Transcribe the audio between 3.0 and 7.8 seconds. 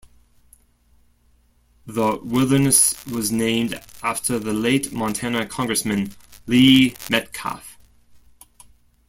was named after the late Montana congressman Lee Metcalf.